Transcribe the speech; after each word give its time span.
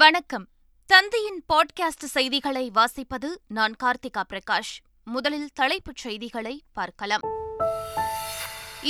வணக்கம் 0.00 0.44
தந்தையின் 0.90 1.40
பாட்காஸ்ட் 1.52 2.04
செய்திகளை 2.04 2.70
வாசிப்பது 2.74 3.28
நான் 3.48 3.74
கார்த்திகா 3.82 4.22
பிரகாஷ் 4.28 4.70
முதலில் 5.06 5.50
தலைப்புச் 5.52 5.96
செய்திகளை 5.96 6.54
பார்க்கலாம் 6.72 7.24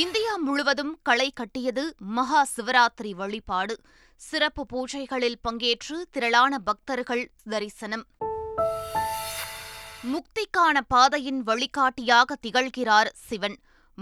இந்தியா 0.00 0.34
முழுவதும் 0.36 0.92
களை 1.02 1.28
கட்டியது 1.30 1.84
மகா 2.10 2.42
சிவராத்திரி 2.56 3.14
வழிபாடு 3.14 3.76
சிறப்பு 4.20 4.64
பூஜைகளில் 4.66 5.38
பங்கேற்று 5.48 5.98
திரளான 6.10 6.60
பக்தர்கள் 6.60 7.24
தரிசனம் 7.50 8.04
முக்திக்கான 10.12 10.78
பாதையின் 10.88 11.42
வழிகாட்டியாக 11.42 12.36
திகழ்கிறார் 12.42 13.12
சிவன் 13.28 13.58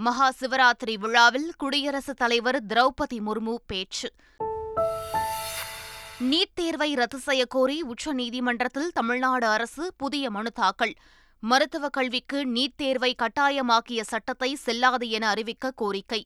மகா 0.00 0.29
சிவராத்திரி 0.39 0.97
விழாவில் 0.97 1.53
குடியரசுத் 1.57 2.17
தலைவர் 2.17 2.65
திரௌபதி 2.65 3.19
முர்மு 3.21 3.55
பேச்சு 3.65 4.09
நீட் 6.21 6.53
தேர்வை 6.53 6.95
ரத்து 6.95 7.17
செய்யக்கோரி 7.25 7.77
உச்சநீதிமன்றத்தில் 7.83 8.91
தமிழ்நாடு 8.93 9.45
அரசு 9.47 9.93
புதிய 9.97 10.31
மனு 10.31 10.51
தாக்கல் 10.51 10.93
மருத்துவக் 11.43 11.93
கல்விக்கு 11.93 12.45
நீட் 12.45 12.75
தேர்வை 12.75 13.15
கட்டாயமாக்கிய 13.15 14.01
சட்டத்தை 14.01 14.55
செல்லாது 14.55 15.09
என 15.09 15.27
அறிவிக்க 15.27 15.71
கோரிக்கை 15.71 16.21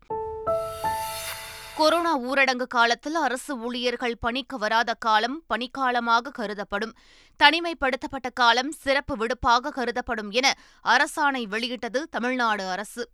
கொரோனா 1.75 2.11
ஊரடங்கு 2.21 2.67
காலத்தில் 2.67 3.15
அரசு 3.15 3.53
ஊழியர்கள் 3.57 4.17
பணிக்கு 4.17 4.57
வராத 4.57 4.93
காலம் 4.93 5.43
பணிக்காலமாக 5.47 6.31
கருதப்படும் 6.31 6.93
தனிமைப்படுத்தப்பட்ட 7.39 8.29
காலம் 8.33 8.71
சிறப்பு 8.81 9.15
விடுப்பாக 9.15 9.71
கருதப்படும் 9.71 10.31
என 10.31 10.49
அரசாணை 10.85 11.47
வெளியிட்டது 11.47 12.01
தமிழ்நாடு 12.09 12.65
அரசு 12.67 13.03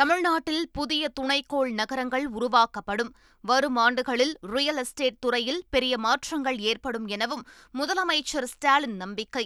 தமிழ்நாட்டில் 0.00 0.62
புதிய 0.72 1.08
துணைக்கோள் 1.20 1.70
நகரங்கள் 1.72 2.26
உருவாக்கப்படும் 2.30 3.10
வரும் 3.44 3.76
ஆண்டுகளில் 3.76 4.32
ரியல் 4.50 4.76
எஸ்டேட் 4.76 5.18
துறையில் 5.18 5.60
பெரிய 5.70 5.94
மாற்றங்கள் 5.98 6.58
ஏற்படும் 6.62 7.06
எனவும் 7.06 7.42
முதலமைச்சர் 7.74 8.44
ஸ்டாலின் 8.44 8.96
நம்பிக்கை 8.96 9.44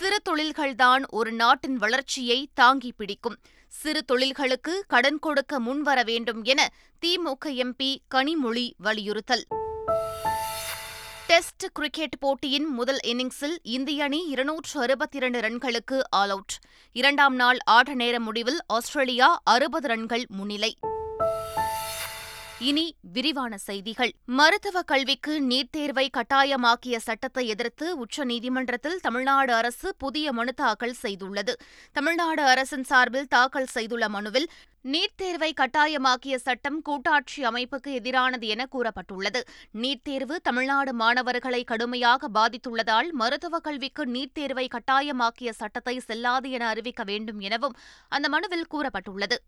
சிறு 0.00 0.18
தொழில்கள்தான் 0.24 1.04
ஒரு 1.10 1.30
நாட்டின் 1.32 1.76
வளர்ச்சியை 1.76 2.40
தாங்கி 2.54 2.92
பிடிக்கும் 2.92 3.38
சிறு 3.72 4.02
தொழில்களுக்கு 4.12 4.74
கடன் 4.86 5.18
கொடுக்க 5.18 5.60
முன்வர 5.60 6.02
வேண்டும் 6.04 6.42
என 6.44 6.60
திமுக 7.02 7.54
எம்பி 7.58 7.92
கனிமொழி 8.14 8.66
வலியுறுத்தல் 8.82 9.46
டெஸ்ட் 11.28 11.64
கிரிக்கெட் 11.72 12.14
போட்டியின் 12.18 12.68
முதல் 12.70 13.00
இன்னிங்ஸில் 13.04 13.56
இந்திய 13.68 14.04
அணி 14.04 14.20
இருநூற்று 14.28 14.76
அறுபத்தி 14.80 15.16
இரண்டு 15.16 15.40
ரன்களுக்கு 15.40 15.98
ஆல் 16.10 16.30
அவுட் 16.30 16.54
இரண்டாம் 16.96 17.34
நாள் 17.34 17.58
ஆட்ட 17.68 17.94
நேர 17.94 18.20
முடிவில் 18.20 18.60
ஆஸ்திரேலியா 18.68 19.28
அறுபது 19.44 19.88
ரன்கள் 19.88 20.24
முன்னிலை 20.30 20.72
இனி 22.58 22.84
விரிவான 23.12 23.56
செய்திகள் 23.58 24.10
மருத்துவ 24.28 24.78
கல்விக்கு 24.82 25.32
நீட் 25.40 25.70
தேர்வை 25.70 26.04
கட்டாயமாக்கிய 26.08 26.96
சட்டத்தை 26.98 27.44
எதிர்த்து 27.46 27.86
உச்சநீதிமன்றத்தில் 27.98 28.96
தமிழ்நாடு 29.00 29.52
அரசு 29.52 29.88
புதிய 29.98 30.32
மனு 30.32 30.52
தாக்கல் 30.52 30.96
செய்துள்ளது 31.02 31.52
தமிழ்நாடு 31.96 32.42
அரசின் 32.44 32.84
சார்பில் 32.84 33.28
தாக்கல் 33.28 33.68
செய்துள்ள 33.72 34.06
மனுவில் 34.08 34.48
நீட் 34.84 35.16
தேர்வை 35.16 35.50
கட்டாயமாக்கிய 35.52 36.38
சட்டம் 36.38 36.80
கூட்டாட்சி 36.82 37.40
அமைப்புக்கு 37.44 37.92
எதிரானது 37.92 38.48
என 38.48 38.66
கூறப்பட்டுள்ளது 38.72 39.42
நீட் 39.74 40.02
தேர்வு 40.02 40.38
தமிழ்நாடு 40.40 40.94
மாணவர்களை 40.94 41.62
கடுமையாக 41.64 42.30
பாதித்துள்ளதால் 42.34 43.10
மருத்துவக் 43.12 43.64
கல்விக்கு 43.64 44.04
நீட் 44.06 44.34
தேர்வை 44.34 44.66
கட்டாயமாக்கிய 44.68 45.52
சட்டத்தை 45.58 45.96
செல்லாது 46.00 46.50
என 46.50 46.66
அறிவிக்க 46.68 47.04
வேண்டும் 47.04 47.40
எனவும் 47.40 47.78
அந்த 48.12 48.28
மனுவில் 48.28 48.70
கூறப்பட்டுள்ளது 48.70 49.38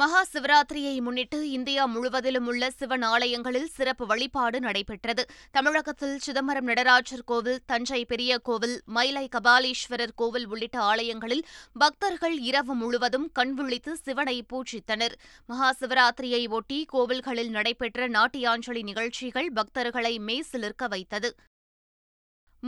மகா 0.00 0.20
சிவராத்திரியை 0.24 0.94
முன்னிட்டு 1.00 1.38
இந்தியா 1.48 1.82
முழுவதிலும் 1.86 2.46
உள்ள 2.46 2.70
சிவன் 2.70 3.04
ஆலயங்களில் 3.04 3.68
சிறப்பு 3.68 4.04
வழிபாடு 4.06 4.58
நடைபெற்றது 4.60 5.22
தமிழகத்தில் 5.50 6.16
சிதம்பரம் 6.18 6.66
நடராஜர் 6.66 7.24
கோவில் 7.24 7.62
தஞ்சை 7.66 8.00
பெரிய 8.04 8.38
கோவில் 8.38 8.76
மயிலை 8.86 9.24
கபாலீஸ்வரர் 9.28 10.14
கோவில் 10.14 10.46
உள்ளிட்ட 10.46 10.78
ஆலயங்களில் 10.82 11.44
பக்தர்கள் 11.76 12.36
இரவு 12.40 12.74
முழுவதும் 12.74 13.28
கண்விழித்து 13.32 13.94
சிவனை 14.02 14.38
பூஜித்தனர் 14.52 15.16
மகா 15.48 15.70
சிவராத்திரியை 15.80 16.42
ஒட்டி 16.50 16.80
கோவில்களில் 16.92 17.50
நடைபெற்ற 17.50 18.08
நாட்டியாஞ்சலி 18.08 18.82
நிகழ்ச்சிகள் 18.82 19.50
பக்தர்களை 19.52 20.14
மேசிலிருக்க 20.20 20.88
வைத்தது 20.88 21.30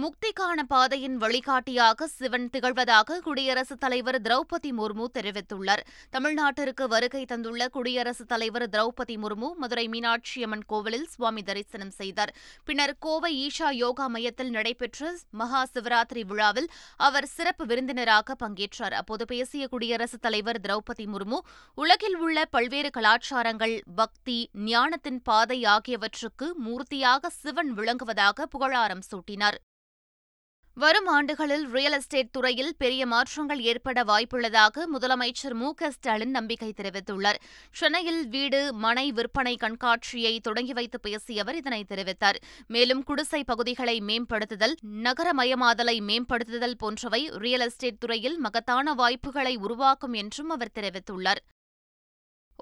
முக்திக்கான 0.00 0.60
பாதையின் 0.65 1.15
வழிகாட்டியாக 1.16 2.06
சிவன் 2.10 2.49
திகழ்வதாக 2.50 3.16
குடியரசுத் 3.21 3.81
தலைவர் 3.81 4.19
திரௌபதி 4.22 4.71
முர்மு 4.72 5.04
தெரிவித்துள்ளார் 5.15 5.82
தமிழ்நாட்டிற்கு 6.12 6.84
வருகை 6.88 7.22
தந்துள்ள 7.25 7.66
குடியரசுத் 7.69 8.28
தலைவர் 8.28 8.66
திரௌபதி 8.69 9.15
முர்மு 9.19 9.49
மதுரை 9.59 9.84
மீனாட்சியம்மன் 9.88 10.65
கோவிலில் 10.66 11.06
சுவாமி 11.06 11.43
தரிசனம் 11.43 11.94
செய்தார் 11.97 12.32
பின்னர் 12.66 12.94
கோவை 12.99 13.31
ஈஷா 13.38 13.71
யோகா 13.76 14.09
மையத்தில் 14.09 14.50
நடைபெற்ற 14.50 15.10
மகா 15.34 15.62
சிவராத்திரி 15.72 16.25
விழாவில் 16.25 16.69
அவர் 17.00 17.28
சிறப்பு 17.28 17.66
விருந்தினராக 17.66 18.37
பங்கேற்றார் 18.41 18.97
அப்போது 18.97 19.26
பேசிய 19.26 19.66
குடியரசுத் 19.69 20.25
தலைவர் 20.26 20.60
திரௌபதி 20.60 21.06
முர்மு 21.09 21.41
உலகில் 21.78 22.19
உள்ள 22.19 22.47
பல்வேறு 22.50 22.93
கலாச்சாரங்கள் 22.97 23.76
பக்தி 23.97 24.38
ஞானத்தின் 24.66 25.22
பாதை 25.22 25.60
ஆகியவற்றுக்கு 25.69 26.49
மூர்த்தியாக 26.66 27.32
சிவன் 27.38 27.72
விளங்குவதாக 27.75 28.49
புகழாரம் 28.53 29.06
சூட்டினார் 29.10 29.59
வரும் 30.78 31.09
ஆண்டுகளில் 31.09 31.65
ரியல் 31.71 31.97
எஸ்டேட் 31.97 32.31
துறையில் 32.31 32.75
பெரிய 32.78 33.03
மாற்றங்கள் 33.06 33.60
ஏற்பட 33.62 34.03
வாய்ப்புள்ளதாக 34.04 34.84
முதலமைச்சர் 34.93 35.56
மு 35.56 35.69
க 35.72 35.91
ஸ்டாலின் 35.91 36.31
நம்பிக்கை 36.31 36.69
தெரிவித்துள்ளார் 36.72 37.38
சென்னையில் 37.76 38.21
வீடு 38.26 38.60
மனை 38.76 39.06
விற்பனை 39.10 39.54
கண்காட்சியை 39.56 40.34
தொடங்கி 40.41 40.75
வைத்து 40.75 41.00
பேசிய 41.00 41.43
அவர் 41.43 41.59
இதனை 41.59 41.82
தெரிவித்தார் 41.84 42.38
மேலும் 42.66 43.03
குடிசை 43.03 43.43
பகுதிகளை 43.44 43.97
மேம்படுத்துதல் 44.03 44.76
நகரமயமாதலை 45.03 45.97
மேம்படுத்துதல் 46.04 46.81
போன்றவை 46.81 47.22
ரியல் 47.38 47.66
எஸ்டேட் 47.66 48.00
துறையில் 48.00 48.38
மகத்தான 48.38 48.94
வாய்ப்புகளை 48.94 49.56
உருவாக்கும் 49.59 50.15
என்றும் 50.15 50.50
அவர் 50.50 50.76
தெரிவித்துள்ளார் 50.78 51.43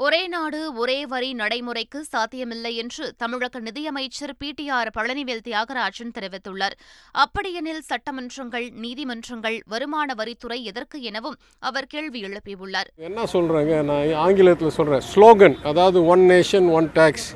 ஒரே 0.00 0.20
நாடு 0.26 0.58
ஒரே 0.74 0.96
வரி 1.06 1.28
நடைமுறைக்கு 1.34 2.00
சாத்தியமில்லை 2.10 2.72
என்று 2.76 3.04
தமிழக 3.16 3.60
நிதியமைச்சர் 3.60 4.32
P 4.38 4.48
T 4.58 4.66
R 4.70 4.90
Palanivel 4.96 5.40
Thiagarajan 5.40 6.12
தெரிவித்துள்ளார் 6.16 6.76
அப்படியெனில் 7.14 7.80
சட்டமன்றங்கள் 7.88 8.66
நீதிமன்றங்கள் 8.80 9.56
வருமான 9.66 10.08
வரித்துறை 10.14 10.60
எதற்கு 10.64 11.00
எனவும் 11.02 11.38
அவர் 11.62 11.88
கேள்வி 11.88 12.22
எழுப்பியுள்ளார் 12.22 12.90
என்ன 13.02 13.26
சொல்றாங்க 13.34 13.80
நான் 13.84 14.14
ஆங்கிலத்தில் 14.20 14.76
சொல்றேன் 14.76 15.04
ஸ்லோகன் 15.08 15.58
அதாவது 15.64 16.00
ஒன் 16.06 16.24
நேஷன் 16.30 16.70
ஒன் 16.74 16.92
டேக்ஸ் 16.94 17.28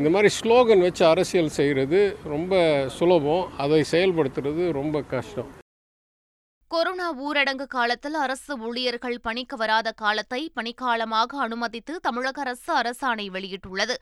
இந்த 0.00 0.08
மாதிரி 0.10 0.30
ஸ்லோகன் 0.36 0.80
வச்சு 0.80 1.04
அரசியல் 1.06 1.54
செய்கிறது 1.54 2.00
ரொம்ப 2.28 2.54
சுலபம் 2.96 3.44
அதை 3.58 3.82
செயல்படுத்துறது 3.90 4.64
ரொம்ப 4.72 5.02
கஷ்டம் 5.08 5.50
கொரோனா 6.70 7.06
ஊரடங்கு 7.18 7.66
காலத்தில் 7.66 8.14
அரசு 8.14 8.52
ஊழியர்கள் 8.58 9.16
பணிக்கு 9.20 9.56
வராத 9.56 9.88
காலத்தை 9.92 10.40
பணிக்காலமாக 10.54 11.38
அனுமதித்து 11.38 11.94
தமிழக 12.00 12.40
அரசு 12.40 12.70
அரசாணை 12.74 13.26
வெளியிட்டுள்ளது 13.30 13.94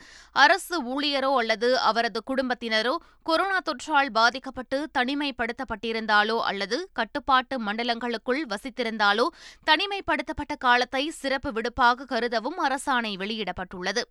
அரசு 0.37 0.77
ஊழியரோ 0.85 1.31
அல்லது 1.35 1.69
அவரது 1.81 2.23
குடும்பத்தினரோ 2.27 2.95
கொரோனா 3.23 3.59
தொற்றால் 3.61 4.11
பாதிக்கப்பட்டு 4.11 4.81
தனிமைப்படுத்தப்பட்டிருந்தாலோ 4.99 6.39
அல்லது 6.45 6.79
கட்டுப்பாட்டு 6.93 7.59
மண்டலங்களுக்குள் 7.63 8.43
வசித்திருந்தாலோ 8.47 9.29
தனிமைப்படுத்தப்பட்ட 9.67 10.57
காலத்தை 10.59 11.05
சிறப்பு 11.13 11.53
விடுப்பாக 11.53 12.05
கருதவும் 12.05 12.61
அரசாணை 12.63 13.15
வெளியிடப்பட்டுள்ளது 13.17 14.05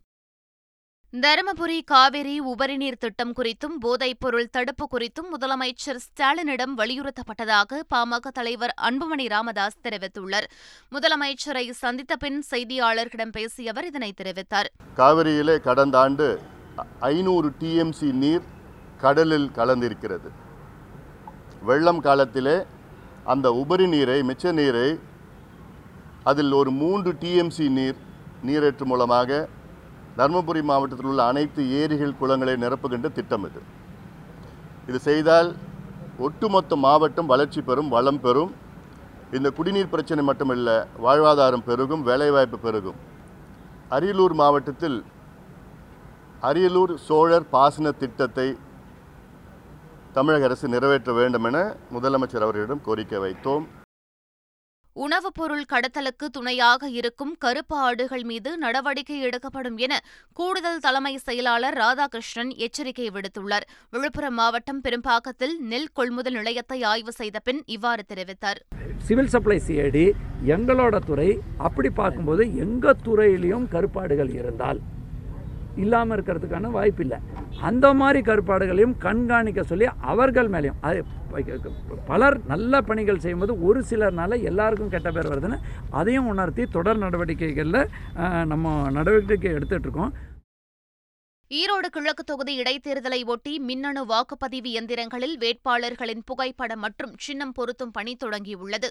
தருமபுரி 1.14 1.78
காவிரி 1.84 2.34
உபரிநீர் 2.50 3.00
திட்டம் 3.00 3.34
குறித்தும் 3.38 3.74
போதைப்பொருள் 3.78 4.46
தடுப்பு 4.52 4.86
குறித்தும் 4.86 5.28
முதலமைச்சர் 5.34 6.00
ஸ்டாலினிடம் 6.00 6.76
வலியுறுத்தப்பட்டதாக 6.76 7.80
பாமக 7.90 8.32
தலைவர் 8.32 8.74
அன்புமணி 8.82 9.26
ராமதாஸ் 9.28 9.82
தெரிவித்துள்ளார் 9.82 10.48
முதலமைச்சரை 10.92 11.66
சந்தித்த 11.82 12.16
பின் 12.16 12.40
செய்தியாளர்களிடம் 12.52 13.36
பேசிய 13.36 13.74
அவர் 13.74 13.90
இதனை 13.90 14.12
தெரிவித்தார் 14.14 14.70
காவிரியிலே 14.98 15.58
கடந்த 15.62 15.98
ஆண்டு 16.00 16.28
ஐநூறு 17.10 17.52
டிஎம்சி 17.60 18.12
நீர் 18.22 18.46
கடலில் 19.00 19.52
கலந்திருக்கிறது 19.52 20.32
வெள்ளம் 21.64 22.02
காலத்திலே 22.02 22.58
அந்த 23.26 23.48
உபரி 23.58 23.88
நீரை 23.90 24.20
மிச்ச 24.26 24.54
நீரை 24.54 24.90
அதில் 26.26 26.54
ஒரு 26.54 26.72
மூன்று 26.80 27.12
டிஎம்சி 27.20 27.68
நீர் 27.72 28.00
நீரேற்று 28.44 28.86
மூலமாக 28.86 29.48
தருமபுரி 30.18 30.62
மாவட்டத்தில் 30.62 31.10
உள்ள 31.12 31.24
அனைத்து 31.26 31.62
ஏரிகள் 31.74 32.18
குளங்களை 32.20 32.56
நிரப்புகின்ற 32.56 33.10
திட்டம் 33.10 33.46
இது 33.46 33.62
இது 34.88 35.00
செய்தால் 35.02 35.50
ஒட்டுமொத்த 36.20 36.76
மாவட்டம் 36.78 37.28
வளர்ச்சி 37.28 37.62
பெறும் 37.62 37.90
வளம் 37.90 38.20
பெறும் 38.20 38.52
இந்த 39.32 39.50
குடிநீர் 39.52 39.92
பிரச்சனை 39.92 40.22
மட்டுமில்லை 40.26 40.78
வாழ்வாதாரம் 41.00 41.66
பெருகும் 41.66 42.04
வேலைவாய்ப்பு 42.04 42.58
பெருகும் 42.58 43.00
அரியலூர் 43.92 44.36
மாவட்டத்தில் 44.36 44.98
அரியலூர் 46.44 46.94
சோழர் 47.00 47.48
பாசன 47.50 47.92
திட்டத்தை 47.94 48.48
தமிழக 50.14 50.46
அரசு 50.46 50.68
நிறைவேற்ற 50.68 51.12
வேண்டும் 51.14 51.46
என 51.50 51.58
முதலமைச்சர் 51.92 52.46
அவர்களிடம் 52.46 52.84
கோரிக்கை 52.86 53.20
வைத்தோம் 53.20 53.66
உணவுப் 54.96 55.38
பொருள் 55.38 55.66
கடத்தலுக்கு 55.66 56.26
துணையாக 56.30 56.90
இருக்கும் 56.92 57.34
கருப்பு 57.40 57.76
ஆடுகள் 57.80 58.24
மீது 58.24 58.50
நடவடிக்கை 58.58 59.18
எடுக்கப்படும் 59.22 59.78
என 59.78 59.94
கூடுதல் 60.34 60.82
தலைமை 60.82 61.14
செயலாளர் 61.20 61.78
ராதாகிருஷ்ணன் 61.78 62.52
எச்சரிக்கை 62.58 63.08
விடுத்துள்ளார் 63.10 63.68
விழுப்புரம் 63.94 64.38
மாவட்டம் 64.38 64.82
பெரும்பாக்கத்தில் 64.82 65.56
நெல் 65.66 65.92
கொள்முதல் 65.94 66.38
நிலையத்தை 66.40 66.80
ஆய்வு 66.86 67.14
செய்த 67.14 67.40
பின் 67.40 67.62
இவ்வாறு 67.68 68.06
தெரிவித்தார் 68.12 68.62
சிவில் 69.02 69.30
சப்ளை 69.30 69.60
சிஐடி 69.68 70.06
எங்களோட 70.50 70.96
துறை 71.06 71.30
அப்படி 71.60 71.92
பார்க்கும்போது 71.94 72.46
எங்க 72.58 72.94
துறையிலையும் 73.04 73.70
கருப்பாடுகள் 73.70 74.34
இருந்தால் 74.38 74.82
இல்லாமல் 75.78 76.16
இருக்கிறதுக்கான 76.18 76.72
வாய்ப்பு 76.72 77.04
இல்லை 77.04 77.18
அந்த 77.62 77.94
மாதிரி 77.94 78.20
கருப்பாடுகளையும் 78.22 78.96
கண்காணிக்க 78.98 79.64
சொல்லி 79.64 79.88
அவர்கள் 80.06 80.50
மேலேயும் 80.50 80.80
அது 80.82 81.02
பலர் 82.06 82.38
நல்ல 82.48 82.82
பணிகள் 82.82 83.18
செய்யும்போது 83.18 83.54
ஒரு 83.62 83.84
சிலர்னால 83.90 84.42
எல்லாருக்கும் 84.42 84.90
கெட்ட 84.90 85.12
பேர் 85.12 85.28
வருதுன்னு 85.28 85.60
அதையும் 85.90 86.26
உணர்த்தி 86.26 86.66
தொடர் 86.66 86.98
நடவடிக்கைகளில் 86.98 87.82
நம்ம 88.46 88.90
நடவடிக்கை 88.92 89.52
எடுத்துகிட்ருக்கோம் 89.52 90.14
ஈரோடு 91.52 91.88
கிழக்கு 91.88 92.24
தொகுதி 92.24 92.54
இடைத்தேர்தலை 92.60 93.20
ஒட்டி 93.26 93.54
மின்னணு 93.60 94.02
வாக்குப்பதிவு 94.06 94.70
எந்திரங்களில் 94.72 95.34
வேட்பாளர்களின் 95.38 96.22
புகைப்படம் 96.26 96.80
மற்றும் 96.80 97.14
சின்னம் 97.18 97.52
பொருத்தும் 97.52 97.92
பணி 97.92 98.14
தொடங்கியுள்ளது 98.16 98.90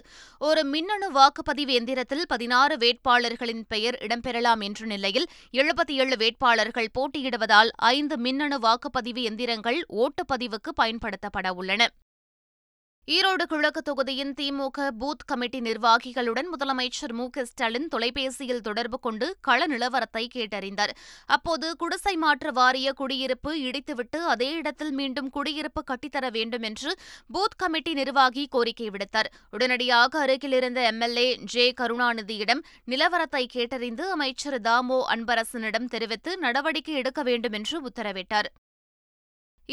ஒரு 0.41 0.63
மின்னணு 0.65 1.07
வாக்குப்பதிவு 1.11 1.73
எந்திரத்தில் 1.73 2.23
பதினாறு 2.25 2.77
வேட்பாளர்களின் 2.77 3.63
பெயர் 3.67 3.97
இடம்பெறலாம் 4.01 4.63
என்ற 4.63 4.85
நிலையில் 4.85 5.27
எழுபத்தி 5.53 5.95
ஏழு 5.95 6.17
வேட்பாளர்கள் 6.17 6.93
போட்டியிடுவதால் 6.93 7.71
ஐந்து 7.91 8.17
மின்னணு 8.17 8.59
வாக்குப்பதிவு 8.59 9.23
எந்திரங்கள் 9.23 9.81
ஓட்டுப்பதிவுக்கு 9.97 10.73
பயன்படுத்தப்பட 10.75 11.49
உள்ளன 11.53 11.89
ஈரோடு 13.07 13.43
கிழக்கு 13.43 13.81
தொகுதியின் 13.81 14.33
திமுக 14.33 14.87
பூத் 14.99 15.23
கமிட்டி 15.25 15.59
நிர்வாகிகளுடன் 15.59 16.49
முதலமைச்சர் 16.51 17.13
மு 17.13 17.25
ஸ்டாலின் 17.47 17.87
தொலைபேசியில் 17.87 18.61
தொடர்பு 18.61 18.97
கொண்டு 18.99 19.27
கள 19.41 19.67
நிலவரத்தை 19.67 20.23
கேட்டறிந்தார் 20.27 20.93
அப்போது 21.29 21.67
குடிசை 21.75 22.13
மாற்று 22.15 22.51
வாரிய 22.51 22.93
குடியிருப்பு 22.93 23.53
இடித்துவிட்டு 23.61 24.21
அதே 24.25 24.49
இடத்தில் 24.53 24.93
மீண்டும் 24.93 25.29
குடியிருப்பு 25.29 25.83
கட்டித்தர 25.83 26.29
வேண்டும் 26.29 26.61
என்று 26.61 26.93
பூத் 27.29 27.57
கமிட்டி 27.57 27.93
நிர்வாகி 27.93 28.45
கோரிக்கை 28.47 28.89
விடுத்தார் 28.89 29.31
உடனடியாக 29.51 30.19
அருகிலிருந்த 30.19 30.81
எம்எல்ஏ 30.87 31.27
ஜே 31.45 31.67
கருணாநிதியிடம் 31.81 32.63
நிலவரத்தை 32.87 33.45
கேட்டறிந்து 33.53 34.05
அமைச்சர் 34.11 34.61
தாமோ 34.61 35.01
அன்பரசனிடம் 35.11 35.87
தெரிவித்து 35.87 36.33
நடவடிக்கை 36.37 36.95
எடுக்க 36.95 37.23
வேண்டும் 37.23 37.53
என்று 37.53 37.77
உத்தரவிட்டார் 37.81 38.49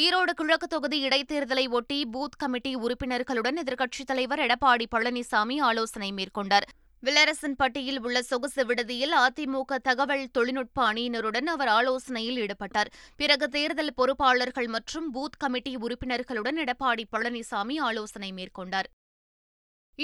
ஈரோடு 0.00 0.32
கிழக்கு 0.32 0.66
தொகுதி 0.66 0.98
இடைத்தேர்தலை 1.06 1.62
ஒட்டி 1.68 1.96
பூத் 2.06 2.36
கமிட்டி 2.36 2.72
உறுப்பினர்களுடன் 2.76 3.56
எதிர்க்கட்சித் 3.56 4.08
தலைவர் 4.08 4.42
எடப்பாடி 4.44 4.86
பழனிசாமி 4.90 5.56
ஆலோசனை 5.60 6.10
மேற்கொண்டார் 6.12 6.66
வில்லரசன்பட்டியில் 7.02 7.98
உள்ள 8.00 8.18
சொகுசு 8.22 8.62
விடுதியில் 8.64 9.14
அதிமுக 9.18 9.78
தகவல் 9.82 10.24
தொழில்நுட்ப 10.30 10.78
அணியினருடன் 10.84 11.48
அவர் 11.48 11.70
ஆலோசனையில் 11.70 12.38
ஈடுபட்டார் 12.38 12.92
பிறகு 13.16 13.48
தேர்தல் 13.48 13.96
பொறுப்பாளர்கள் 13.96 14.68
மற்றும் 14.68 15.08
பூத் 15.14 15.38
கமிட்டி 15.38 15.74
உறுப்பினர்களுடன் 15.78 16.58
எடப்பாடி 16.58 17.06
பழனிசாமி 17.12 17.78
ஆலோசனை 17.80 18.30
மேற்கொண்டார் 18.32 18.88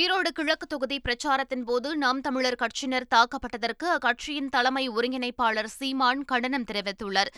ஈரோடு 0.00 0.31
கிழக்கு 0.31 0.67
தொகுதி 0.67 0.97
பிரச்சாரத்தின் 0.99 1.63
போது 1.65 1.89
நாம் 1.97 2.21
தமிழர் 2.21 2.57
கட்சியினர் 2.61 3.05
தாக்கப்பட்டதற்கு 3.11 3.87
அக்கட்சியின் 3.89 4.49
தலைமை 4.49 4.83
ஒருங்கிணைப்பாளர் 4.89 5.69
சீமான் 5.75 6.23
கண்டனம் 6.25 6.65
தெரிவித்துள்ளார் 6.65 7.31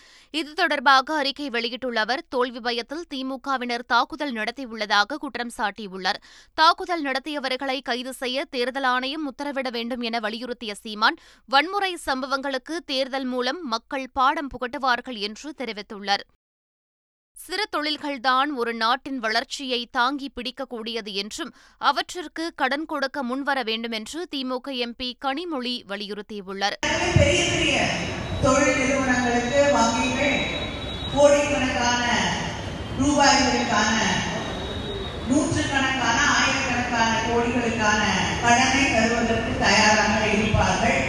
இது 0.34 0.52
தொடர்பாக 0.54 1.16
அறிக்கை 1.16 1.48
வெளியிட்டுள்ள 1.48 2.00
அவர் 2.00 2.22
தோல்வி 2.28 2.60
பயத்தில் 2.60 3.04
திமுகவினர் 3.10 3.84
தாக்குதல் 3.86 4.32
நடத்தியுள்ளதாக 4.32 5.18
குற்றம் 5.18 5.52
சாட்டியுள்ளார் 5.56 6.20
தாக்குதல் 6.58 7.04
நடத்தியவர்களை 7.04 7.78
கைது 7.82 8.14
செய்ய 8.14 8.46
தேர்தல் 8.50 8.88
ஆணையம் 8.88 9.26
உத்தரவிட 9.26 9.70
வேண்டும் 9.70 10.02
என 10.02 10.20
வலியுறுத்திய 10.20 10.74
சீமான் 10.82 11.20
வன்முறை 11.48 11.92
சம்பவங்களுக்கு 12.06 12.76
தேர்தல் 12.86 13.28
மூலம் 13.28 13.62
மக்கள் 13.66 14.08
பாடம் 14.12 14.50
புகட்டுவார்கள் 14.54 15.20
என்று 15.20 15.50
தெரிவித்துள்ளார் 15.58 16.26
சிறு 17.36 17.64
தொழில்கள்தான் 17.70 18.50
ஒரு 18.56 18.72
நாட்டின் 18.74 19.18
வளர்ச்சியை 19.18 19.80
தாங்கி 19.90 20.28
பிடிக்கக்கூடியது 20.30 21.12
என்றும் 21.14 21.52
அவற்றிற்கு 21.80 22.44
கடன் 22.54 22.86
கொடுக்க 22.86 23.22
முன்வர 23.22 23.58
வேண்டும் 23.62 23.92
என்று 23.92 24.20
திமுக 24.34 24.76
எம்பி 24.84 25.10
கனிமொழி 25.24 25.74
வலியுறுத்தியுள்ளார் 25.88 26.78
கோடிகளுக்கான 37.26 38.02
கடனை 38.42 38.82
தருவதற்கு 38.86 39.52
தயாராக 39.58 40.18
இருப்பார்கள் 40.28 41.00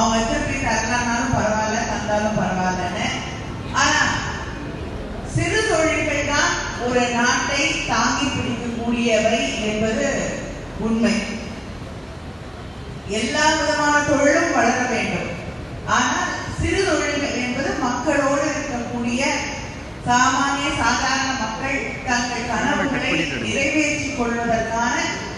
அவங்க 0.00 0.18
திருப்பி 0.24 0.56
தரலாம்னாலும் 0.58 1.34
பரவாயில்ல 1.34 1.80
தந்தாலும் 1.90 2.38
பரவாயில்லன்னு 2.38 3.09
ஒரு 7.00 7.12
நாட்டை 7.16 7.60
தாங்கி 7.86 8.26
பிடிக்கக்கூடியவை 8.28 9.36
என்பது 9.68 10.08
உண்மை 10.78 11.12
எல்லா 13.10 13.44
விதமான 13.52 13.94
தொழிலும் 14.08 14.52
வளர 14.56 14.80
வேண்டும் 14.90 15.30
ஆனால் 15.90 16.34
சிறு 16.58 16.80
தொழில்கள் 16.82 17.40
என்பது 17.40 17.70
மக்களோடு 17.78 18.44
இருக்கக்கூடிய 18.48 19.22
சாமானிய 20.06 20.68
சாதாரண 20.76 21.30
மக்கள் 21.40 21.80
தங்கள் 22.06 22.50
கனவுகளை 22.52 23.12
நிறைவேற்றிக் 23.40 24.18
கொள்வதற்கான 24.18 24.94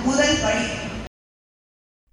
முதல் 0.02 0.42
படி 0.42 0.66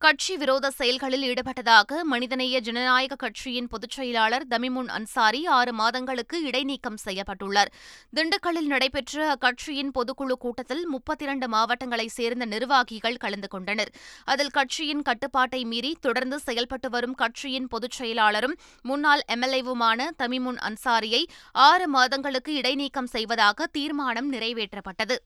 கட்சி 0.01 0.33
விரோத 0.37 0.67
செயல்களில் 0.71 1.23
ஈடுபட்டதாக 1.23 1.97
மனிதநேய 2.03 2.59
ஜனநாயக 2.59 3.15
கட்சியின் 3.15 3.67
பொதுச் 3.67 3.95
செயலாளர் 3.95 4.45
தமிமுன் 4.49 4.89
அன்சாரி 4.89 5.41
ஆறு 5.49 5.71
மாதங்களுக்கு 5.73 6.37
இடைநீக்கம் 6.43 6.99
செய்யப்பட்டுள்ளார் 7.03 7.71
திண்டுக்கல்லில் 8.13 8.69
நடைபெற்ற 8.69 9.25
அக்கட்சியின் 9.31 9.91
பொதுக்குழு 9.91 10.35
கூட்டத்தில் 10.37 10.83
முப்பத்தி 10.87 11.25
இரண்டு 11.25 11.47
மாவட்டங்களைச் 11.47 12.15
சேர்ந்த 12.15 12.45
நிர்வாகிகள் 12.45 13.17
கலந்து 13.17 13.47
கொண்டனர் 13.47 13.91
அதில் 14.25 14.53
கட்சியின் 14.53 15.01
கட்டுப்பாட்டை 15.01 15.61
மீறி 15.65 15.91
தொடர்ந்து 15.99 16.39
செயல்பட்டு 16.39 16.89
வரும் 16.89 17.17
கட்சியின் 17.17 17.67
பொதுச் 17.67 17.97
செயலாளரும் 17.99 18.55
முன்னாள் 18.85 19.25
எம்எல்ஏவுமான 19.27 20.07
தமிமுன் 20.17 20.61
அன்சாரியை 20.63 21.21
ஆறு 21.65 21.87
மாதங்களுக்கு 21.89 22.53
இடைநீக்கம் 22.53 23.11
செய்வதாக 23.11 23.67
தீர்மானம் 23.71 24.31
நிறைவேற்றப்பட்டது 24.33 25.17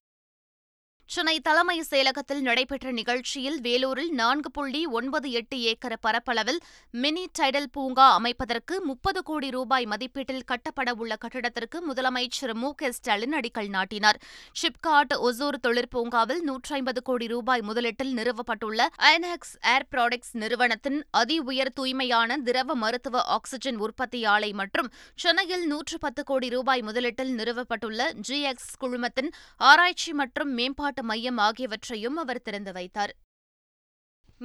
சென்னை 1.14 1.34
தலைமை 1.40 1.76
செயலகத்தில் 1.84 2.42
நடைபெற்ற 2.42 2.92
நிகழ்ச்சியில் 2.92 3.58
வேலூரில் 3.62 4.12
நான்கு 4.14 4.50
புள்ளி 4.52 4.80
ஒன்பது 4.94 5.28
எட்டு 5.32 5.58
ஏக்கர் 5.72 5.96
பரப்பளவில் 6.04 6.60
மினி 6.94 7.24
டைடல் 7.36 7.68
பூங்கா 7.74 8.06
அமைப்பதற்கு 8.16 8.76
முப்பது 8.86 9.22
கோடி 9.24 9.50
ரூபாய் 9.50 9.86
மதிப்பீட்டில் 9.86 10.46
கட்டப்பட 10.52 10.92
உள்ள 10.96 11.16
கட்டிடத்திற்கு 11.16 11.80
முதலமைச்சர் 11.88 12.54
மு 12.56 12.70
க 12.80 12.92
ஸ்டாலின் 12.92 13.36
அடிக்கல் 13.40 13.70
நாட்டினார் 13.70 14.20
ஷிப்காட் 14.56 15.14
ஒசூர் 15.22 15.60
தொழிற்பூங்காவில் 15.60 16.42
நூற்றி 16.44 16.74
ஐம்பது 16.76 17.04
கோடி 17.04 17.28
ரூபாய் 17.28 17.64
முதலீட்டில் 17.64 18.14
நிறுவப்பட்டுள்ள 18.16 18.82
ஐனாக்ஸ் 19.10 19.54
ஏர் 19.74 19.88
ப்ராடக்ட்ஸ் 19.92 20.34
நிறுவனத்தின் 20.40 21.00
அதி 21.16 21.38
உயர் 21.48 21.74
தூய்மையான 21.74 22.40
திரவ 22.44 22.78
மருத்துவ 22.78 23.24
ஆக்ஸிஜன் 23.36 23.80
உற்பத்தி 23.82 24.22
ஆலை 24.30 24.52
மற்றும் 24.56 24.92
சென்னையில் 25.20 25.68
நூற்று 25.68 26.00
பத்து 26.00 26.24
கோடி 26.24 26.50
ரூபாய் 26.50 26.86
முதலீட்டில் 26.86 27.36
நிறுவப்பட்டுள்ள 27.38 28.02
ஜிஎக்ஸ் 28.24 28.74
குழுமத்தின் 28.80 29.32
ஆராய்ச்சி 29.62 30.12
மற்றும் 30.16 30.52
மேம்பாட்டு 30.58 31.02
மையம் 31.04 31.40
ஆகியவற்றையும் 31.40 32.18
அவர் 32.18 32.42
திறந்து 32.42 32.72
வைத்தார் 32.72 33.14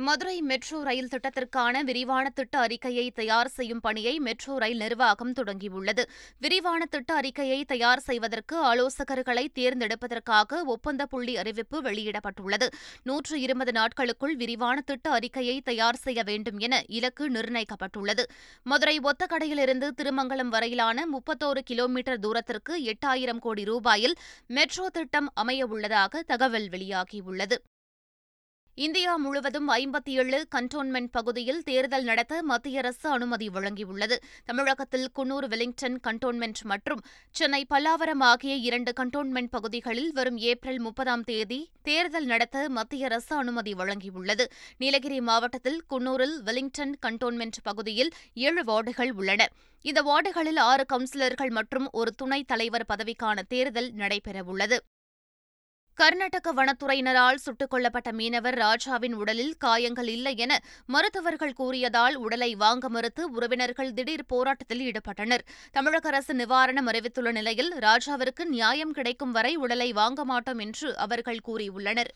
மதுரை 0.00 0.35
மெட்ரோ 0.49 0.79
ரயில் 0.83 1.09
திட்டத்திற்கான 1.09 1.81
விரிவான 1.83 2.25
திட்ட 2.31 2.55
அறிக்கையை 2.59 3.05
தயார் 3.11 3.51
செய்யும் 3.55 3.81
பணியை 3.81 4.13
மெட்ரோ 4.19 4.55
ரயில் 4.59 4.83
நிர்வாகம் 4.83 5.33
தொடங்கியுள்ளது 5.33 6.03
விரிவான 6.41 6.87
திட்ட 6.87 7.11
அறிக்கையை 7.15 7.59
தயார் 7.65 8.03
செய்வதற்கு 8.05 8.57
ஆலோசகர்களை 8.63 9.45
தேர்ந்தெடுப்பதற்காக 9.53 10.61
ஒப்பந்த 10.67 11.05
புள்ளி 11.07 11.35
அறிவிப்பு 11.37 11.79
வெளியிடப்பட்டுள்ளது 11.83 12.67
நூற்று 13.07 13.39
இருபது 13.39 13.73
நாட்களுக்குள் 13.73 14.35
விரிவான 14.37 14.77
திட்ட 14.83 15.09
அறிக்கையை 15.11 15.57
தயார் 15.63 15.99
செய்ய 15.99 16.23
வேண்டும் 16.23 16.61
என 16.61 16.83
இலக்கு 16.91 17.27
நிர்ணயிக்கப்பட்டுள்ளது 17.31 18.27
மதுரை 18.67 18.97
ஒத்தக்கடையிலிருந்து 19.05 19.89
திருமங்கலம் 19.95 20.53
வரையிலான 20.55 21.07
முப்பத்தோரு 21.07 21.63
கிலோமீட்டர் 21.65 22.21
தூரத்திற்கு 22.21 22.77
எட்டாயிரம் 22.85 23.39
கோடி 23.39 23.65
ரூபாயில் 23.65 24.17
மெட்ரோ 24.51 24.87
திட்டம் 24.91 25.31
அமையவுள்ளதாக 25.37 26.23
தகவல் 26.29 26.71
வெளியாகியுள்ளது 26.71 27.59
இந்தியா 28.79 29.13
முழுவதும் 29.17 29.69
ஐம்பத்தி 29.75 30.13
ஏழு 30.15 30.39
கண்டோன்மெண்ட் 30.53 31.11
பகுதியில் 31.11 31.63
தேர்தல் 31.63 32.05
நடத்த 32.05 32.35
மத்திய 32.43 32.83
அரசு 32.83 33.07
அனுமதி 33.09 33.47
வழங்கியுள்ளது 33.49 34.17
தமிழகத்தில் 34.45 35.07
குன்னூர் 35.13 35.47
வெலிங்டன் 35.49 35.97
கண்டோன்மெண்ட் 36.05 36.61
மற்றும் 36.65 37.01
சென்னை 37.35 37.61
பல்லாவரம் 37.65 38.23
ஆகிய 38.23 38.55
இரண்டு 38.63 38.93
கண்டோன்மெண்ட் 38.93 39.51
பகுதிகளில் 39.51 40.13
வரும் 40.13 40.39
ஏப்ரல் 40.45 40.79
முப்பதாம் 40.79 41.25
தேதி 41.25 41.59
தேர்தல் 41.83 42.29
நடத்த 42.29 42.69
மத்திய 42.69 43.09
அரசு 43.09 43.35
அனுமதி 43.37 43.73
வழங்கியுள்ளது 43.75 44.47
நீலகிரி 44.77 45.19
மாவட்டத்தில் 45.21 45.81
குன்னூரில் 45.89 46.37
வெலிங்டன் 46.43 46.95
கண்டோன்மெண்ட் 47.03 47.59
பகுதியில் 47.63 48.13
ஏழு 48.43 48.65
வார்டுகள் 48.65 49.13
உள்ளன 49.15 49.49
இந்த 49.85 50.03
வார்டுகளில் 50.03 50.63
ஆறு 50.65 50.87
கவுன்சிலர்கள் 50.89 51.53
மற்றும் 51.53 51.89
ஒரு 51.95 52.13
துணைத் 52.15 52.49
தலைவர் 52.49 52.89
பதவிக்கான 52.89 53.47
தேர்தல் 53.49 53.91
நடைபெறவுள்ளது 53.97 54.79
கர்நாடக 55.99 56.51
வனத்துறையினரால் 56.53 57.41
சுட்டுக் 57.43 57.71
கொல்லப்பட்ட 57.71 58.11
மீனவர் 58.13 58.57
ராஜாவின் 58.57 59.15
உடலில் 59.15 59.57
காயங்கள் 59.57 60.11
இல்லை 60.13 60.35
என 60.37 60.53
மருத்துவர்கள் 60.89 61.57
கூறியதால் 61.57 62.17
உடலை 62.17 62.51
வாங்க 62.55 62.89
மறுத்து 62.89 63.25
உறவினர்கள் 63.31 63.91
திடீர் 63.93 64.25
போராட்டத்தில் 64.27 64.85
ஈடுபட்டனர் 64.85 65.45
தமிழக 65.73 66.09
அரசு 66.09 66.35
நிவாரணம் 66.35 66.87
அறிவித்துள்ள 66.87 67.33
நிலையில் 67.33 67.73
ராஜாவிற்கு 67.81 68.47
நியாயம் 68.49 68.93
கிடைக்கும் 68.93 69.33
வரை 69.33 69.53
உடலை 69.57 69.91
வாங்க 69.93 70.23
மாட்டோம் 70.25 70.59
என்று 70.59 70.91
அவர்கள் 70.99 71.45
கூறியுள்ளனர் 71.45 72.13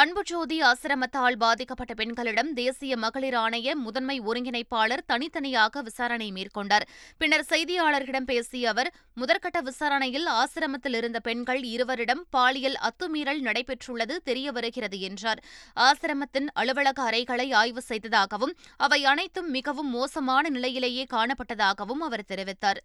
அன்புஜோதி 0.00 0.56
ஆசிரமத்தால் 0.62 1.36
பாதிக்கப்பட்ட 1.36 1.92
பெண்களிடம் 1.94 2.50
தேசிய 2.52 2.96
மகளிர் 2.96 3.36
ஆணைய 3.36 3.70
முதன்மை 3.76 4.16
ஒருங்கிணைப்பாளர் 4.20 5.02
தனித்தனியாக 5.06 5.82
விசாரணை 5.82 6.28
மேற்கொண்டார் 6.30 6.86
பின்னர் 7.20 7.44
செய்தியாளர்களிடம் 7.48 8.28
பேசிய 8.28 8.68
அவர் 8.68 8.90
முதற்கட்ட 9.16 9.60
விசாரணையில் 9.60 10.28
ஆசிரமத்தில் 10.34 10.96
இருந்த 10.96 11.20
பெண்கள் 11.20 11.62
இருவரிடம் 11.70 12.22
பாலியல் 12.30 12.78
அத்துமீறல் 12.82 13.42
நடைபெற்றுள்ளது 13.42 14.16
தெரியவருகிறது 14.24 15.00
என்றார் 15.00 15.42
ஆசிரமத்தின் 15.80 16.48
அலுவலக 16.54 17.02
அறைகளை 17.02 17.48
ஆய்வு 17.54 17.84
செய்ததாகவும் 17.86 18.56
அவை 18.80 19.02
அனைத்தும் 19.06 19.50
மிகவும் 19.50 19.90
மோசமான 19.90 20.44
நிலையிலேயே 20.48 21.06
காணப்பட்டதாகவும் 21.10 22.04
அவர் 22.04 22.28
தெரிவித்தார் 22.28 22.82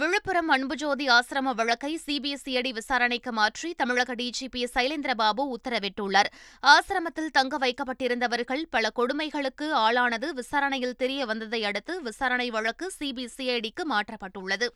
விழுப்புரம் 0.00 0.50
அன்புஜோதி 0.54 1.04
ஆசிரம 1.08 1.52
வழக்கை 1.54 1.90
சிபிஎஸ்இடி 2.02 2.70
விசாரணைக்கு 2.72 3.30
மாற்றி 3.32 3.68
தமிழக 3.72 4.14
டிஜிபி 4.14 4.62
சைலேந்திரபாபு 4.74 5.44
உத்தரவிட்டுள்ளார் 5.54 6.30
ஆசிரமத்தில் 6.62 7.30
தங்க 7.30 7.58
வைக்கப்பட்டிருந்தவர்கள் 7.58 8.62
பல 8.70 8.90
கொடுமைகளுக்கு 8.96 9.68
ஆளானது 9.78 10.28
விசாரணையில் 10.32 10.96
தெரிய 10.96 11.24
வந்ததை 11.26 11.62
அடுத்து 11.64 11.96
விசாரணை 12.02 12.48
வழக்கு 12.50 12.88
சிபிசிஐடிக்கு 12.98 13.84
மாற்றப்பட்டுள்ளது 13.90 14.68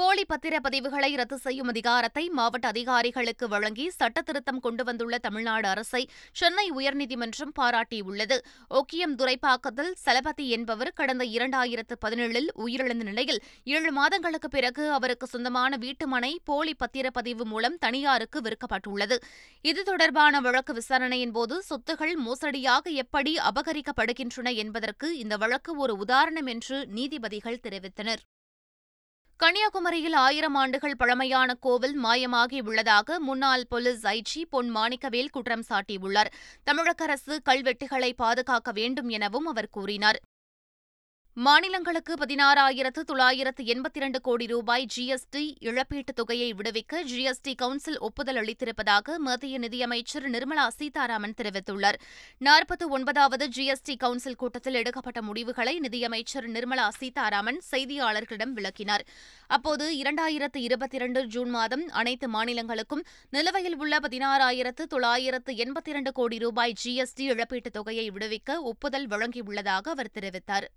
போலி 0.00 0.22
பத்திரப்பதிவுகளை 0.24 1.08
ரத்து 1.16 1.36
செய்யும் 1.38 1.70
அதிகாரத்தை 1.70 2.22
மாவட்ட 2.34 2.66
அதிகாரிகளுக்கு 2.68 3.46
வழங்கி 3.48 3.86
சட்டத்திருத்தம் 3.94 4.60
கொண்டு 4.60 4.82
வந்துள்ள 4.84 5.16
தமிழ்நாடு 5.18 5.66
அரசை 5.68 6.02
சென்னை 6.36 6.66
உயர்நீதிமன்றம் 6.72 7.54
பாராட்டியுள்ளது 7.56 8.36
ஒக்கியம் 8.70 9.16
துரைப்பாக்கத்தில் 9.16 9.90
சலபதி 9.96 10.46
என்பவர் 10.48 10.92
கடந்த 10.94 11.26
இரண்டாயிரத்து 11.32 11.96
பதினேழில் 12.00 12.48
உயிரிழந்த 12.58 13.04
நிலையில் 13.04 13.40
ஏழு 13.72 13.92
மாதங்களுக்கு 13.92 14.50
பிறகு 14.50 14.86
அவருக்கு 14.92 15.28
சொந்தமான 15.28 15.78
வீட்டுமனை 15.78 16.32
போலி 16.44 16.74
பத்திரப்பதிவு 16.78 17.46
மூலம் 17.46 17.76
தனியாருக்கு 17.78 18.40
விற்கப்பட்டுள்ளது 18.40 19.18
இது 19.64 19.82
தொடர்பான 19.82 20.40
வழக்கு 20.40 20.74
விசாரணையின் 20.74 21.36
போது 21.36 21.56
சொத்துகள் 21.64 22.16
மோசடியாக 22.22 22.90
எப்படி 22.98 23.34
அபகரிக்கப்படுகின்றன 23.48 24.54
என்பதற்கு 24.56 25.10
இந்த 25.18 25.36
வழக்கு 25.36 25.72
ஒரு 25.78 25.96
உதாரணம் 25.98 26.48
என்று 26.48 26.78
நீதிபதிகள் 26.92 27.62
தெரிவித்தனர் 27.62 28.24
கன்னியாகுமரியில் 29.40 30.16
ஆயிரம் 30.18 30.54
ஆண்டுகள் 30.54 30.96
பழமையான 30.96 31.50
கோவில் 31.54 31.94
மாயமாகி 31.96 32.60
உள்ளதாக 32.60 33.18
முன்னாள் 33.18 33.64
போலீஸ் 33.68 34.02
ஐஜி 34.10 34.42
பொன் 34.50 34.70
மாணிக்கவேல் 34.70 35.30
குற்றம் 35.30 35.62
சாட்டியுள்ளார் 35.68 36.30
தமிழக 36.64 37.04
அரசு 37.04 37.36
கல்வெட்டுகளை 37.42 38.10
பாதுகாக்க 38.16 38.72
வேண்டும் 38.72 39.10
எனவும் 39.10 39.46
அவர் 39.46 39.70
கூறினார் 39.70 40.18
மாநிலங்களுக்கு 41.38 42.12
பதினாறாயிரத்து 42.14 43.00
தொள்ளாயிரத்து 43.00 43.62
எண்பத்தி 43.64 43.98
இரண்டு 44.00 44.18
கோடி 44.20 44.46
ரூபாய் 44.46 44.86
ஜிஎஸ்டி 44.94 45.42
இழப்பீட்டுத் 45.60 46.16
தொகையை 46.16 46.48
விடுவிக்க 46.52 47.02
ஜிஎஸ்டி 47.10 47.52
கவுன்சில் 47.54 47.98
ஒப்புதல் 47.98 48.38
அளித்திருப்பதாக 48.42 49.16
மத்திய 49.18 49.58
நிதியமைச்சர் 49.58 50.26
நிர்மலா 50.30 50.64
சீதாராமன் 50.78 51.36
தெரிவித்துள்ளார் 51.38 51.98
நாற்பத்தி 52.40 52.88
ஒன்பதாவது 52.90 53.46
ஜிஎஸ்டி 53.48 53.94
கவுன்சில் 53.96 54.36
கூட்டத்தில் 54.36 54.74
எடுக்கப்பட்ட 54.74 55.22
முடிவுகளை 55.22 55.74
நிதியமைச்சர் 55.78 56.48
நிர்மலா 56.48 56.88
சீதாராமன் 56.98 57.60
செய்தியாளர்களிடம் 57.70 58.54
விளக்கினார் 58.54 59.04
அப்போது 59.50 59.86
இரண்டாயிரத்து 59.96 60.60
இருபத்தி 60.60 60.96
இரண்டு 60.96 61.22
ஜூன் 61.26 61.50
மாதம் 61.50 61.86
அனைத்து 61.94 62.28
மாநிலங்களுக்கும் 62.28 63.04
நிலுவையில் 63.32 63.78
உள்ள 63.78 63.94
பதினாறாயிரத்து 64.00 64.86
தொள்ளாயிரத்து 64.86 65.54
எண்பத்தி 65.58 65.88
இரண்டு 65.88 66.12
கோடி 66.12 66.38
ரூபாய் 66.38 66.76
ஜிஎஸ்டி 66.82 67.26
இழப்பீட்டுத் 67.30 67.78
தொகையை 67.78 68.08
விடுவிக்க 68.10 68.60
ஒப்புதல் 68.64 69.08
வழங்கியுள்ளதாக 69.08 69.88
அவர் 69.88 70.14
தெரிவித்தார் 70.14 70.68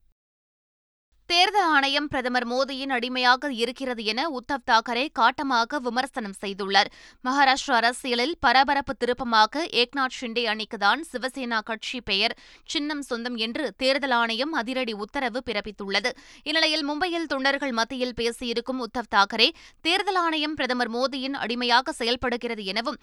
தேர்தல் 1.32 1.68
ஆணையம் 1.74 2.08
பிரதமர் 2.08 2.46
மோடியின் 2.46 2.94
அடிமையாக 2.96 3.50
இருக்கிறது 3.56 4.02
என 4.04 4.22
உத்தவ் 4.30 4.66
தாக்கரே 4.70 5.04
காட்டமாக 5.20 5.80
விமர்சனம் 5.80 6.34
செய்துள்ளார் 6.40 6.90
மகாராஷ்டிர 7.24 7.76
அரசியலில் 7.78 8.34
பரபரப்பு 8.40 8.94
திருப்பமாக 8.96 9.64
ஏக்நாத் 9.82 10.18
ஷிண்டே 10.18 10.44
அணிக்குதான் 10.46 11.02
சிவசேனா 11.12 11.60
கட்சி 11.62 12.00
பெயர் 12.02 12.36
சின்னம் 12.70 13.04
சொந்தம் 13.04 13.38
என்று 13.38 13.68
தேர்தல் 13.78 14.16
ஆணையம் 14.18 14.52
அதிரடி 14.54 14.96
உத்தரவு 14.98 15.42
பிறப்பித்துள்ளது 15.46 16.12
இந்நிலையில் 16.44 16.86
மும்பையில் 16.86 17.30
தொண்டர்கள் 17.30 17.74
மத்தியில் 17.74 18.18
பேசியிருக்கும் 18.18 18.82
உத்தவ் 18.82 19.12
தாக்கரே 19.12 19.50
தேர்தல் 19.82 20.20
ஆணையம் 20.20 20.56
பிரதமர் 20.56 20.92
மோடியின் 20.92 21.38
அடிமையாக 21.40 21.94
செயல்படுகிறது 21.94 22.66
எனவும் 22.66 23.00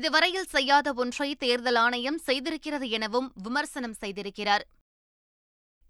இதுவரையில் 0.00 0.50
செய்யாத 0.50 0.92
ஒன்றை 0.96 1.30
தேர்தல் 1.38 1.78
ஆணையம் 1.78 2.20
செய்திருக்கிறது 2.26 2.88
எனவும் 2.90 3.30
விமர்சனம் 3.42 3.96
செய்திருக்கிறார் 4.02 4.66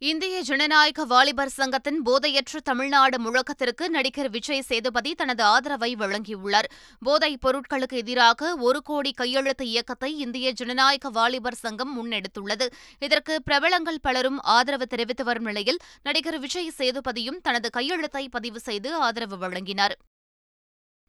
இந்திய 0.03 0.37
ஜனநாயக 0.41 1.05
வாலிபர் 1.05 1.51
சங்கத்தின் 1.51 1.99
போதையற்ற 2.03 2.61
தமிழ்நாடு 2.65 3.17
முழக்கத்திற்கு 3.19 3.85
நடிகர் 3.89 4.31
விஜய் 4.31 4.63
சேதுபதி 4.63 5.11
தனது 5.15 5.43
ஆதரவை 5.47 5.91
வழங்கியுள்ளார் 5.95 6.69
போதைப் 7.03 7.43
பொருட்களுக்கு 7.43 7.97
எதிராக 7.97 8.55
ஒரு 8.61 8.81
கோடி 8.83 9.11
கையெழுத்து 9.13 9.65
இயக்கத்தை 9.65 10.11
இந்திய 10.19 10.53
ஜனநாயக 10.53 11.11
வாலிபர் 11.11 11.61
சங்கம் 11.61 11.93
முன்னெடுத்துள்ளது 11.97 12.69
இதற்கு 13.03 13.37
பிரபலங்கள் 13.43 14.03
பலரும் 14.03 14.41
ஆதரவு 14.51 14.87
தெரிவித்து 14.87 15.25
வரும் 15.25 15.45
நிலையில் 15.45 15.83
நடிகர் 16.03 16.41
விஜய் 16.41 16.77
சேதுபதியும் 16.79 17.43
தனது 17.43 17.71
கையெழுத்தை 17.71 18.25
பதிவு 18.29 18.61
செய்து 18.61 18.93
ஆதரவு 19.01 19.39
வழங்கினார் 19.39 19.97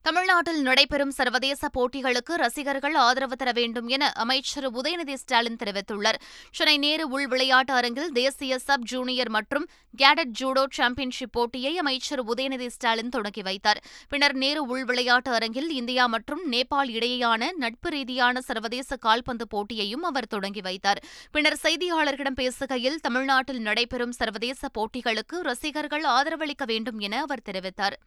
தமிழ்நாட்டில் 0.05 0.61
நடைபெறும் 0.61 1.11
சர்வதேச 1.11 1.67
போட்டிகளுக்கு 1.73 2.33
ரசிகர்கள் 2.35 2.95
ஆதரவு 2.99 3.35
தர 3.35 3.49
வேண்டும் 3.51 3.87
என 3.87 4.03
அமைச்சர் 4.15 4.67
உதயநிதி 4.71 5.15
ஸ்டாலின் 5.15 5.59
தெரிவித்துள்ளார் 5.61 6.17
சென்னை 6.53 6.73
நேரு 6.77 7.03
உள் 7.07 7.27
விளையாட்டு 7.27 7.73
அரங்கில் 7.73 8.09
தேசிய 8.11 8.57
சப் 8.59 8.87
ஜூனியர் 8.89 9.31
மற்றும் 9.31 9.65
கேடட் 9.93 10.33
ஜூடோ 10.39 10.63
சாம்பியன்ஷிப் 10.69 11.31
போட்டியை 11.31 11.73
அமைச்சர் 11.77 12.23
உதயநிதி 12.25 12.67
ஸ்டாலின் 12.67 13.13
தொடங்கி 13.13 13.41
வைத்தார் 13.41 13.81
பின்னர் 14.09 14.35
நேரு 14.35 14.61
உள் 14.67 14.85
விளையாட்டு 14.85 15.31
அரங்கில் 15.31 15.69
இந்தியா 15.71 16.05
மற்றும் 16.07 16.41
நேபாள் 16.51 16.93
இடையேயான 16.93 17.51
நட்பு 17.57 17.91
ரீதியான 17.91 18.41
சர்வதேச 18.41 18.97
கால்பந்து 18.99 19.47
போட்டியையும் 19.51 20.07
அவர் 20.09 20.27
தொடங்கி 20.27 20.63
வைத்தார் 20.63 21.01
பின்னர் 21.31 21.59
செய்தியாளர்களிடம் 21.63 22.39
பேசுகையில் 22.39 23.01
தமிழ்நாட்டில் 23.01 23.61
நடைபெறும் 23.61 24.17
சர்வதேச 24.17 24.71
போட்டிகளுக்கு 24.73 25.37
ரசிகர்கள் 25.43 26.07
ஆதரவளிக்க 26.11 26.65
வேண்டும் 26.65 26.99
என 26.99 27.21
அவர் 27.21 27.45
தெரிவித்தார் 27.49 27.97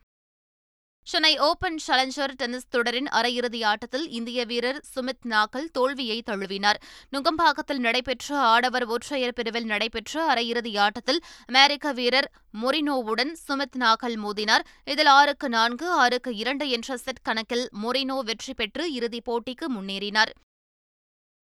சென்னை 1.06 1.32
ஓபன் 1.38 1.76
சேலஞ்சர் 1.86 2.32
டென்னிஸ் 2.32 2.70
தொடரின் 2.70 3.08
அரையிறுதி 3.10 3.58
ஆட்டத்தில் 3.62 4.06
இந்திய 4.10 4.44
வீரர் 4.44 4.78
சுமித் 4.86 5.26
நாகல் 5.26 5.66
தோல்வியை 5.72 6.16
தழுவினார் 6.22 6.78
நுங்கம்பாக்கத்தில் 7.12 7.78
நடைபெற்ற 7.78 8.38
ஆடவர் 8.46 8.86
ஒற்றையர் 8.86 9.34
பிரிவில் 9.34 9.66
நடைபெற்ற 9.66 10.24
அரையிறுதி 10.26 10.72
ஆட்டத்தில் 10.78 11.20
அமெரிக்க 11.48 11.92
வீரர் 11.92 12.28
மொரினோவுடன் 12.54 13.34
சுமித் 13.42 13.78
நாகல் 13.78 14.16
மோதினார் 14.16 14.64
இதில் 14.86 15.12
ஆறுக்கு 15.12 15.48
நான்கு 15.48 15.88
ஆறுக்கு 15.96 16.32
இரண்டு 16.36 16.68
என்ற 16.70 16.96
செட் 16.96 17.22
கணக்கில் 17.22 17.66
மொரினோ 17.82 18.18
வெற்றி 18.22 18.54
பெற்று 18.54 18.86
இறுதிப் 18.94 19.28
போட்டிக்கு 19.28 19.68
முன்னேறினார் 19.76 20.34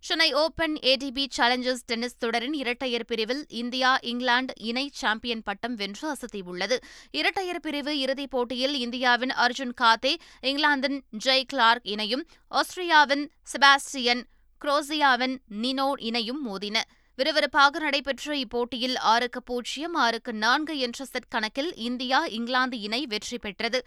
Chennai 0.04 0.28
open 0.34 0.74
ATP 0.82 1.24
challengers 1.36 1.82
tennis 1.86 2.18
தொடரின் 2.18 2.54
இரட்டையர் 2.54 3.04
பிரிவில் 3.04 3.42
இந்தியா 3.54 3.90
இங்கிலாந்து 4.02 4.54
இணை 4.60 4.84
சாம்பியன் 4.94 5.42
பட்டம் 5.42 5.74
வென்று 5.74 6.06
அசத்தியுள்ளது 6.10 6.76
இரட்டையர் 7.14 7.60
பிரிவு 7.60 7.92
இறுதிப் 7.98 8.30
போட்டியில் 8.30 8.76
இந்தியாவின் 8.78 9.34
அர்ஜுன் 9.38 9.74
காத்தே 9.80 10.12
இங்கிலாந்தின் 10.42 10.96
ஜெய் 11.24 11.46
கிளார்க் 11.46 11.86
இணையும் 11.86 12.24
ஆஸ்திரியாவின் 12.52 13.24
செபாஸ்டியன் 13.52 14.22
குரோசியாவின் 14.62 15.36
நினோ 15.58 15.88
இணையும் 16.02 16.40
மோதின 16.46 16.78
விறுவிறுப்பாக 17.18 17.80
நடைபெற்ற 17.80 18.34
இப்போட்டியில் 18.36 18.98
ஆறுக்கு 19.06 19.40
பூஜ்ஜியம் 19.42 19.96
ஆறுக்கு 19.96 20.32
நான்கு 20.38 20.74
என்ற 20.78 21.04
செட் 21.04 21.30
கணக்கில் 21.30 21.72
இந்தியா 21.82 22.20
இங்கிலாந்து 22.30 22.76
இணை 22.80 23.02
வெற்றி 23.06 23.38
பெற்றது 23.38 23.80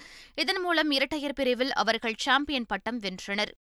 இதன் 0.38 0.62
மூலம் 0.62 0.92
இரட்டையர் 0.92 1.34
பிரிவில் 1.34 1.75
அவர்கள் 1.75 2.18
சாம்பியன் 2.20 2.68
பட்டம் 2.68 3.00
வென்றனர் 3.00 3.54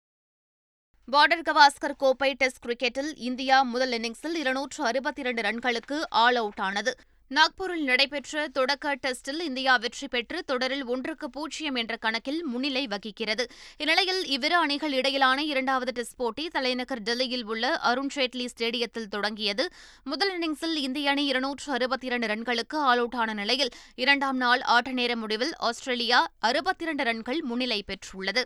பார்டர் 1.08 1.46
கவாஸ்கர் 1.48 1.94
கோப்பை 1.98 2.30
டெஸ்ட் 2.34 2.62
கிரிக்கெட்டில் 2.66 3.10
இந்தியா 3.22 3.56
முதல் 3.70 3.94
இன்னிங்ஸில் 3.94 4.36
இருநூற்று 4.36 4.82
அறுபத்தி 4.84 5.22
இரண்டு 5.22 5.42
ரன்களுக்கு 5.42 5.98
ஆல் 6.22 6.38
அவுட் 6.38 6.62
ஆனது 6.62 6.92
நாக்பூரில் 7.32 7.84
நடைபெற்ற 7.84 8.44
தொடக்க 8.50 8.94
டெஸ்டில் 9.04 9.42
இந்தியா 9.46 9.74
வெற்றி 9.78 10.08
பெற்று 10.08 10.38
தொடரில் 10.44 10.86
ஒன்றுக்கு 10.86 11.28
பூஜ்ஜியம் 11.30 11.78
என்ற 11.78 11.96
கணக்கில் 11.98 12.40
முன்னிலை 12.44 12.84
வகிக்கிறது 12.88 13.44
இந்நிலையில் 13.80 14.22
இவ்விரு 14.28 14.58
அணிகள் 14.58 14.94
இடையிலான 14.94 15.44
இரண்டாவது 15.46 15.92
டெஸ்ட் 15.92 16.18
போட்டி 16.18 16.46
தலைநகர் 16.50 17.04
டெல்லியில் 17.04 17.46
உள்ள 17.46 17.74
அருண் 17.84 18.12
ஜேட்லி 18.16 18.48
ஸ்டேடியத்தில் 18.48 19.10
தொடங்கியது 19.10 19.66
முதல் 20.06 20.34
இன்னிங்ஸில் 20.34 20.80
இந்திய 20.82 21.12
அணி 21.12 21.26
இருநூற்று 21.26 21.70
அறுபத்தி 21.74 22.08
இரண்டு 22.08 22.28
ரன்களுக்கு 22.28 22.80
ஆல் 22.86 23.04
அவுட் 23.04 23.20
ஆன 23.22 23.34
நிலையில் 23.34 23.74
இரண்டாம் 23.98 24.40
நாள் 24.40 24.64
ஆட்ட 24.70 24.94
நேர 24.94 25.16
முடிவில் 25.16 25.54
ஆஸ்திரேலியா 25.64 26.22
அறுபத்தி 26.44 26.86
இரண்டு 26.86 27.06
ரன்கள் 27.06 27.42
முன்னிலை 27.44 27.82
பெற்றுள்ளது 27.88 28.44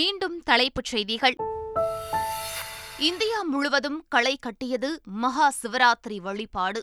மீண்டும் 0.00 0.38
தலைப்புச் 0.44 0.92
செய்திகள் 0.92 1.36
இந்தியா 3.00 3.42
முழுவதும் 3.44 4.04
களை 4.08 4.36
கட்டியது 4.36 4.90
மகா 5.16 5.52
சிவராத்திரி 5.62 6.20
வழிபாடு 6.20 6.80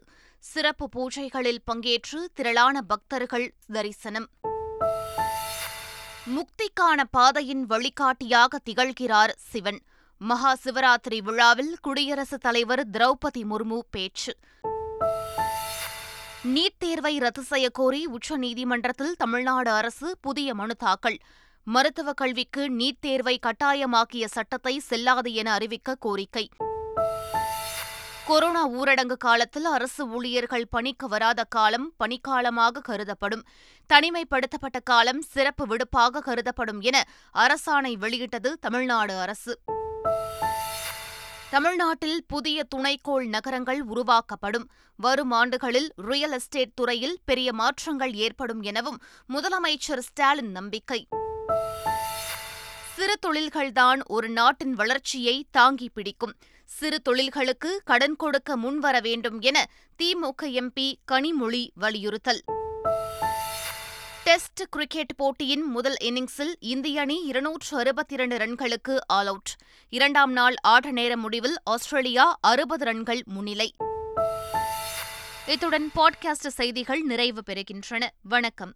சிறப்பு 0.44 0.90
பூஜைகளில் 0.90 1.62
பங்கேற்று 1.72 2.20
திரளான 2.34 2.82
பக்தர்கள் 2.82 3.46
தரிசனம் 3.74 4.28
முக்திக்கான 6.28 7.00
பாதையின் 7.12 7.63
வழிகாட்டியாக 7.66 8.60
திகழ்கிறார் 8.66 9.34
சிவன் 9.52 9.80
மகா 10.22 10.56
சிவராத்திரி 10.63 11.22
விழாவில் 11.22 11.78
குடியரசுத் 11.82 12.42
தலைவர் 12.42 12.84
திரௌபதி 12.92 13.44
முர்மு 13.44 13.80
பேச்சு 13.90 14.34
நீட் 16.46 16.78
தேர்வை 16.78 17.20
ரத்து 17.20 17.44
செய்யக்கோரி 17.52 18.08
உச்சநீதிமன்றத்தில் 18.08 19.16
தமிழ்நாடு 19.16 19.72
அரசு 19.72 20.18
புதிய 20.22 20.54
மனு 20.54 20.75
தாக்கல் 20.75 21.20
மருத்துவக் 21.68 22.18
கல்விக்கு 22.18 22.70
நீட் 22.70 23.00
தேர்வை 23.00 23.40
கட்டாயமாக்கிய 23.40 24.25
சட்டத்தை 24.28 24.80
செல்லாது 24.80 25.34
என 25.34 25.52
அறிவிக்க 25.54 25.96
கோரிக்கை 25.96 26.46
கொரோனா 28.28 28.63
ஊரடங்கு 28.70 29.16
காலத்தில் 29.18 29.66
அரசு 29.66 30.04
ஊழியர்கள் 30.08 30.68
பணிக்கு 30.68 31.08
வராத 31.08 31.44
காலம் 31.44 31.88
பணிக்காலமாக 31.98 32.82
கருதப்படும் 32.82 33.44
தனிமைப்படுத்தப்பட்ட 33.90 34.80
காலம் 34.84 35.22
சிறப்பு 35.32 35.66
விடுப்பாக 35.68 36.22
கருதப்படும் 36.22 36.82
என 36.82 37.00
அரசாணை 37.36 37.94
வெளியிட்டது 37.98 38.60
தமிழ்நாடு 38.60 39.13
அரசு 39.18 39.56
தமிழ்நாட்டில் 41.50 42.25
புதிய 42.25 42.63
துணைக்கோள் 42.75 43.25
நகரங்கள் 43.28 43.82
உருவாக்கப்படும் 43.86 44.68
வரும் 45.00 45.32
ஆண்டுகளில் 45.32 45.90
ரியல் 46.04 46.32
எஸ்டேட் 46.32 46.74
துறையில் 46.75 47.20
பெரிய 47.25 47.54
மாற்றங்கள் 47.54 48.13
ஏற்படும் 48.20 48.62
எனவும் 48.62 49.02
முதலமைச்சர் 49.30 50.00
ஸ்டாலின் 50.00 50.52
நம்பிக்கை 50.52 51.02
சிறு 52.96 53.16
தொழில்கள்தான் 53.22 54.02
ஒரு 54.08 54.28
நாட்டின் 54.30 54.74
வளர்ச்சியை 54.74 55.36
தாங்கி 55.52 55.88
பிடிக்கும் 55.90 56.34
சிறு 56.70 56.98
தொழில்களுக்கு 57.10 57.72
கடன் 57.84 58.16
கொடுக்க 58.16 58.58
முன்வர 58.58 58.96
வேண்டும் 59.02 59.40
என 59.42 59.58
திமுக 60.00 60.42
எம்பி 60.54 60.88
கனிமொழி 61.12 61.63
வலியுறுத்தல் 61.80 62.42
டெஸ்ட் 64.24 64.62
கிரிக்கெட் 64.70 65.16
போட்டியின் 65.18 65.66
முதல் 65.68 65.98
இன்னிங்ஸில் 66.04 66.54
இந்திய 66.66 67.02
அணி 67.02 67.18
இருநூற்று 67.25 67.74
அறுபத்தி 67.78 68.13
இரண்டு 68.13 68.38
ரன்களுக்கு 68.38 68.96
ஆல் 69.08 69.28
அவுட் 69.28 69.52
இரண்டாம் 69.94 70.34
நாள் 70.34 70.56
ஆட்ட 70.66 70.92
நேர 70.92 71.18
முடிவில் 71.18 71.58
ஆஸ்திரேலியா 71.70 72.28
அறுபது 72.42 72.86
ரன்கள் 72.86 73.24
முன்னிலை 73.25 73.70
இத்துடன் 75.48 75.90
பாட்காஸ்ட் 75.96 76.50
செய்திகள் 76.54 77.04
நிறைவு 77.04 77.44
பெறுகின்றன 77.46 78.04
வணக்கம் 78.30 78.74